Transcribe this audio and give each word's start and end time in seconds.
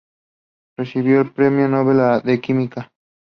Recibió 0.79 1.21
el 1.21 1.31
Premio 1.31 1.67
Nobel 1.67 2.23
de 2.23 2.41
Química. 2.41 2.89